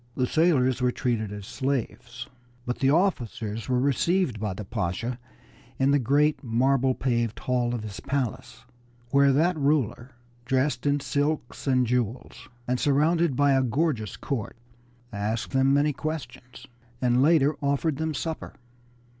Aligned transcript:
The 0.15 0.25
sailors 0.25 0.81
were 0.81 0.91
treated 0.91 1.31
as 1.31 1.45
slaves, 1.45 2.25
but 2.65 2.79
the 2.79 2.89
officers 2.89 3.69
were 3.69 3.79
received 3.79 4.39
by 4.39 4.55
the 4.55 4.65
Pasha 4.65 5.19
in 5.77 5.91
the 5.91 5.99
great 5.99 6.43
marble 6.43 6.95
paved 6.95 7.37
hall 7.37 7.75
of 7.75 7.83
his 7.83 7.99
palace, 7.99 8.65
where 9.11 9.31
that 9.31 9.55
ruler, 9.55 10.13
dressed 10.43 10.87
in 10.87 11.01
silks 11.01 11.67
and 11.67 11.85
jewels, 11.85 12.49
and 12.67 12.79
surrounded 12.79 13.35
by 13.35 13.51
a 13.51 13.61
gorgeous 13.61 14.17
court, 14.17 14.57
asked 15.13 15.51
them 15.51 15.71
many 15.71 15.93
questions, 15.93 16.65
and 16.99 17.21
later 17.21 17.55
offered 17.61 17.97
them 17.97 18.15
supper. 18.15 18.55